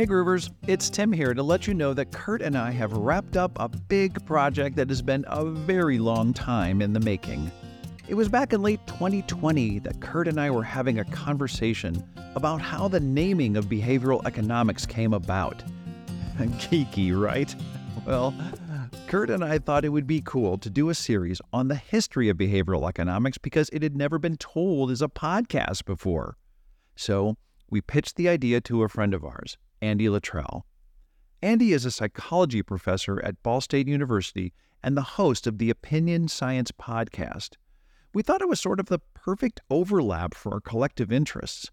Hey 0.00 0.06
Groovers, 0.06 0.50
it's 0.66 0.88
Tim 0.88 1.12
here 1.12 1.34
to 1.34 1.42
let 1.42 1.66
you 1.66 1.74
know 1.74 1.92
that 1.92 2.10
Kurt 2.10 2.40
and 2.40 2.56
I 2.56 2.70
have 2.70 2.90
wrapped 2.94 3.36
up 3.36 3.52
a 3.56 3.68
big 3.68 4.24
project 4.24 4.76
that 4.76 4.88
has 4.88 5.02
been 5.02 5.26
a 5.28 5.44
very 5.44 5.98
long 5.98 6.32
time 6.32 6.80
in 6.80 6.94
the 6.94 7.00
making. 7.00 7.50
It 8.08 8.14
was 8.14 8.26
back 8.26 8.54
in 8.54 8.62
late 8.62 8.80
2020 8.86 9.78
that 9.80 10.00
Kurt 10.00 10.26
and 10.26 10.40
I 10.40 10.50
were 10.52 10.62
having 10.62 11.00
a 11.00 11.04
conversation 11.04 12.02
about 12.34 12.62
how 12.62 12.88
the 12.88 12.98
naming 12.98 13.58
of 13.58 13.66
behavioral 13.66 14.24
economics 14.24 14.86
came 14.86 15.12
about. 15.12 15.62
Geeky, 16.38 17.14
right? 17.14 17.54
Well, 18.06 18.34
Kurt 19.06 19.28
and 19.28 19.44
I 19.44 19.58
thought 19.58 19.84
it 19.84 19.90
would 19.90 20.06
be 20.06 20.22
cool 20.24 20.56
to 20.56 20.70
do 20.70 20.88
a 20.88 20.94
series 20.94 21.42
on 21.52 21.68
the 21.68 21.76
history 21.76 22.30
of 22.30 22.38
behavioral 22.38 22.88
economics 22.88 23.36
because 23.36 23.68
it 23.68 23.82
had 23.82 23.98
never 23.98 24.18
been 24.18 24.38
told 24.38 24.90
as 24.90 25.02
a 25.02 25.08
podcast 25.08 25.84
before. 25.84 26.38
So, 26.96 27.36
we 27.70 27.80
pitched 27.80 28.16
the 28.16 28.28
idea 28.28 28.60
to 28.60 28.82
a 28.82 28.88
friend 28.88 29.14
of 29.14 29.24
ours, 29.24 29.56
Andy 29.80 30.08
Luttrell. 30.08 30.66
Andy 31.42 31.72
is 31.72 31.86
a 31.86 31.90
psychology 31.90 32.62
professor 32.62 33.24
at 33.24 33.42
Ball 33.42 33.60
State 33.60 33.88
University 33.88 34.52
and 34.82 34.96
the 34.96 35.02
host 35.02 35.46
of 35.46 35.58
the 35.58 35.70
Opinion 35.70 36.28
Science 36.28 36.72
podcast. 36.72 37.54
We 38.12 38.22
thought 38.22 38.42
it 38.42 38.48
was 38.48 38.60
sort 38.60 38.80
of 38.80 38.86
the 38.86 38.98
perfect 39.14 39.60
overlap 39.70 40.34
for 40.34 40.54
our 40.54 40.60
collective 40.60 41.12
interests. 41.12 41.70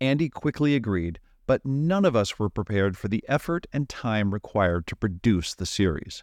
Andy 0.00 0.28
quickly 0.28 0.74
agreed, 0.74 1.18
but 1.46 1.64
none 1.64 2.04
of 2.04 2.14
us 2.14 2.38
were 2.38 2.50
prepared 2.50 2.96
for 2.96 3.08
the 3.08 3.24
effort 3.26 3.66
and 3.72 3.88
time 3.88 4.32
required 4.32 4.86
to 4.86 4.96
produce 4.96 5.54
the 5.54 5.66
series. 5.66 6.22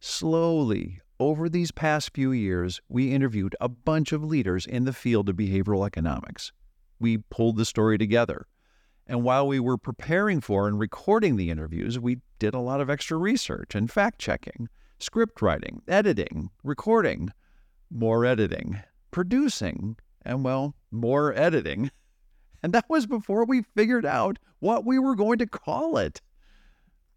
Slowly, 0.00 1.00
over 1.20 1.48
these 1.48 1.72
past 1.72 2.14
few 2.14 2.30
years, 2.30 2.80
we 2.88 3.12
interviewed 3.12 3.56
a 3.60 3.68
bunch 3.68 4.12
of 4.12 4.22
leaders 4.24 4.64
in 4.64 4.84
the 4.84 4.92
field 4.92 5.28
of 5.28 5.36
behavioral 5.36 5.84
economics. 5.84 6.52
We 7.00 7.18
pulled 7.18 7.56
the 7.56 7.64
story 7.64 7.98
together. 7.98 8.46
And 9.06 9.22
while 9.22 9.46
we 9.48 9.58
were 9.58 9.78
preparing 9.78 10.40
for 10.40 10.68
and 10.68 10.78
recording 10.78 11.36
the 11.36 11.50
interviews, 11.50 11.98
we 11.98 12.18
did 12.38 12.54
a 12.54 12.60
lot 12.60 12.80
of 12.80 12.90
extra 12.90 13.16
research 13.16 13.74
and 13.74 13.90
fact 13.90 14.18
checking, 14.18 14.68
script 14.98 15.40
writing, 15.40 15.80
editing, 15.88 16.50
recording, 16.62 17.32
more 17.90 18.26
editing, 18.26 18.78
producing, 19.10 19.96
and 20.22 20.44
well, 20.44 20.74
more 20.90 21.34
editing. 21.34 21.90
And 22.60 22.72
that 22.74 22.86
was 22.88 23.06
before 23.06 23.44
we 23.44 23.62
figured 23.76 24.04
out 24.04 24.40
what 24.58 24.84
we 24.84 24.98
were 24.98 25.14
going 25.14 25.38
to 25.38 25.46
call 25.46 25.96
it. 25.96 26.20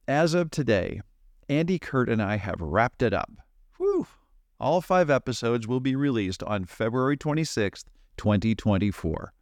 As 0.08 0.36
of 0.36 0.52
today, 0.52 1.02
Andy, 1.50 1.80
Kurt, 1.80 2.10
and 2.10 2.22
I 2.22 2.38
have 2.38 2.62
wrapped 2.62 3.02
it 3.02 3.12
up. 3.12 3.32
Whew. 3.78 4.06
All 4.60 4.82
five 4.82 5.10
episodes 5.10 5.68
will 5.68 5.80
be 5.80 5.96
released 5.96 6.44
on 6.44 6.66
February 6.66 7.18
26th, 7.18 7.86
2024. 8.18 9.34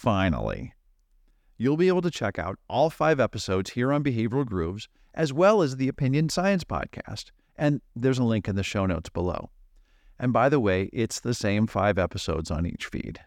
Finally. 0.00 0.72
You'll 1.58 1.76
be 1.76 1.88
able 1.88 2.00
to 2.00 2.10
check 2.10 2.38
out 2.38 2.58
all 2.70 2.88
five 2.88 3.20
episodes 3.20 3.72
here 3.72 3.92
on 3.92 4.02
Behavioral 4.02 4.46
Grooves, 4.46 4.88
as 5.12 5.30
well 5.30 5.60
as 5.60 5.76
the 5.76 5.88
Opinion 5.88 6.30
Science 6.30 6.64
podcast. 6.64 7.32
And 7.54 7.82
there's 7.94 8.18
a 8.18 8.24
link 8.24 8.48
in 8.48 8.56
the 8.56 8.62
show 8.62 8.86
notes 8.86 9.10
below. 9.10 9.50
And 10.18 10.32
by 10.32 10.48
the 10.48 10.58
way, 10.58 10.88
it's 10.94 11.20
the 11.20 11.34
same 11.34 11.66
five 11.66 11.98
episodes 11.98 12.50
on 12.50 12.64
each 12.64 12.86
feed. 12.86 13.20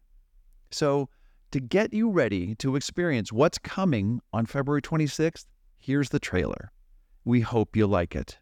So, 0.71 1.09
to 1.51 1.59
get 1.59 1.93
you 1.93 2.09
ready 2.09 2.55
to 2.55 2.75
experience 2.75 3.31
what's 3.31 3.59
coming 3.59 4.19
on 4.33 4.47
February 4.47 4.81
26th, 4.81 5.45
here's 5.77 6.09
the 6.09 6.17
trailer. 6.17 6.71
We 7.23 7.41
hope 7.41 7.75
you 7.75 7.85
like 7.85 8.15
it. 8.15 8.39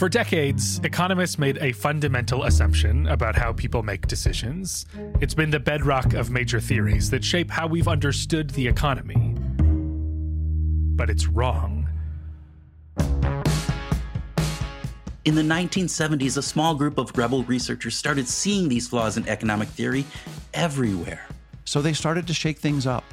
For 0.00 0.08
decades, 0.08 0.80
economists 0.82 1.38
made 1.38 1.58
a 1.58 1.72
fundamental 1.72 2.44
assumption 2.44 3.06
about 3.08 3.36
how 3.36 3.52
people 3.52 3.82
make 3.82 4.06
decisions. 4.06 4.86
It's 5.20 5.34
been 5.34 5.50
the 5.50 5.60
bedrock 5.60 6.14
of 6.14 6.30
major 6.30 6.58
theories 6.58 7.10
that 7.10 7.22
shape 7.22 7.50
how 7.50 7.66
we've 7.66 7.86
understood 7.86 8.48
the 8.48 8.66
economy. 8.66 9.34
But 10.96 11.10
it's 11.10 11.26
wrong. 11.26 11.86
In 15.26 15.34
the 15.34 15.42
1970s, 15.42 16.38
a 16.38 16.42
small 16.42 16.74
group 16.74 16.96
of 16.96 17.14
rebel 17.18 17.44
researchers 17.44 17.94
started 17.94 18.26
seeing 18.26 18.70
these 18.70 18.88
flaws 18.88 19.18
in 19.18 19.28
economic 19.28 19.68
theory 19.68 20.06
everywhere. 20.54 21.26
So 21.66 21.82
they 21.82 21.92
started 21.92 22.26
to 22.28 22.32
shake 22.32 22.58
things 22.58 22.86
up. 22.86 23.04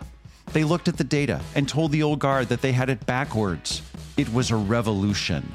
They 0.53 0.63
looked 0.63 0.87
at 0.87 0.95
the 0.95 1.03
data 1.03 1.41
and 1.53 1.67
told 1.67 1.91
the 1.91 2.03
old 2.03 2.19
guard 2.19 2.47
that 2.47 2.61
they 2.61 2.71
had 2.71 2.89
it 2.89 3.05
backwards. 3.05 3.81
It 4.15 4.31
was 4.31 4.51
a 4.51 4.55
revolution. 4.55 5.51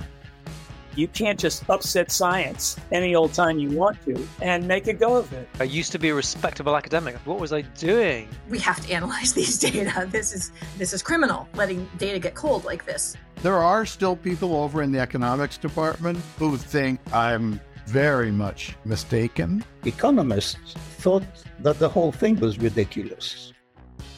You 0.94 1.08
can't 1.08 1.38
just 1.38 1.68
upset 1.70 2.10
science 2.10 2.76
any 2.90 3.14
old 3.14 3.32
time 3.32 3.58
you 3.58 3.70
want 3.70 4.02
to 4.04 4.28
and 4.40 4.66
make 4.68 4.86
a 4.86 4.92
go 4.92 5.16
of 5.16 5.32
it. 5.32 5.48
I 5.58 5.64
used 5.64 5.92
to 5.92 5.98
be 5.98 6.10
a 6.10 6.14
respectable 6.14 6.76
academic. 6.76 7.16
What 7.26 7.40
was 7.40 7.52
I 7.52 7.62
doing? 7.62 8.28
We 8.48 8.58
have 8.58 8.84
to 8.86 8.92
analyze 8.92 9.32
these 9.40 9.58
data. 9.58 10.06
This 10.10 10.32
is 10.32 10.52
this 10.78 10.92
is 10.92 11.02
criminal, 11.02 11.48
letting 11.54 11.88
data 11.98 12.18
get 12.18 12.34
cold 12.34 12.64
like 12.64 12.84
this. 12.84 13.16
There 13.42 13.56
are 13.56 13.86
still 13.86 14.16
people 14.16 14.54
over 14.54 14.82
in 14.82 14.92
the 14.92 15.00
economics 15.00 15.58
department 15.58 16.18
who 16.38 16.56
think 16.56 17.00
I'm 17.12 17.60
very 17.86 18.30
much 18.30 18.76
mistaken. 18.84 19.64
Economists 19.84 20.74
thought 20.98 21.24
that 21.60 21.78
the 21.78 21.88
whole 21.88 22.12
thing 22.12 22.38
was 22.38 22.58
ridiculous. 22.58 23.52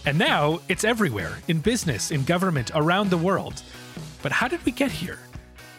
And 0.07 0.19
now 0.19 0.61
it's 0.69 0.85
everywhere 0.85 1.39
in 1.49 1.61
business, 1.61 2.11
in 2.11 2.25
government, 2.25 2.71
around 2.75 3.09
the 3.09 3.17
world. 3.17 3.63
But 4.23 4.33
how 4.33 4.49
did 4.49 4.65
we 4.67 4.73
get 4.73 4.91
here? 4.91 5.19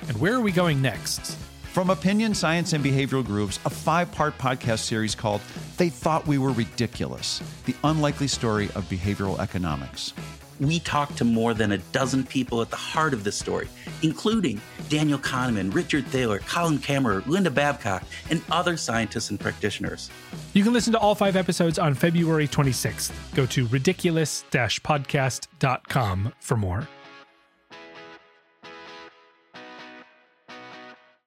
And 0.07 0.19
where 0.19 0.33
are 0.33 0.41
we 0.41 0.51
going 0.51 0.81
next? 0.81 1.37
From 1.73 1.89
Opinion, 1.89 2.33
Science, 2.33 2.73
and 2.73 2.83
Behavioral 2.83 3.25
Grooves, 3.25 3.59
a 3.65 3.69
five 3.69 4.11
part 4.11 4.37
podcast 4.37 4.79
series 4.79 5.15
called 5.15 5.41
They 5.77 5.89
Thought 5.89 6.25
We 6.25 6.37
Were 6.37 6.51
Ridiculous 6.51 7.41
The 7.65 7.75
Unlikely 7.83 8.27
Story 8.27 8.65
of 8.75 8.85
Behavioral 8.85 9.39
Economics. 9.39 10.13
We 10.61 10.79
talked 10.79 11.17
to 11.17 11.25
more 11.25 11.53
than 11.53 11.73
a 11.73 11.79
dozen 11.79 12.23
people 12.23 12.61
at 12.61 12.69
the 12.69 12.77
heart 12.77 13.13
of 13.13 13.25
this 13.25 13.35
story, 13.35 13.67
including 14.03 14.61
Daniel 14.87 15.19
Kahneman, 15.19 15.73
Richard 15.73 16.07
Thaler, 16.07 16.39
Colin 16.39 16.77
Camerer, 16.77 17.25
Linda 17.27 17.51
Babcock, 17.51 18.03
and 18.29 18.41
other 18.49 18.77
scientists 18.77 19.31
and 19.31 19.39
practitioners. 19.39 20.09
You 20.53 20.63
can 20.63 20.71
listen 20.71 20.93
to 20.93 20.99
all 20.99 21.13
five 21.13 21.35
episodes 21.35 21.77
on 21.77 21.93
February 21.93 22.47
26th. 22.47 23.11
Go 23.35 23.45
to 23.47 23.67
ridiculous 23.67 24.45
podcast.com 24.51 26.33
for 26.39 26.55
more. 26.55 26.87